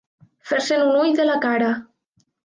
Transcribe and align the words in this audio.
Fer-se'n 0.51 0.85
un 0.85 0.95
ull 1.01 1.13
de 1.19 1.25
la 1.27 1.35
cara. 1.43 1.67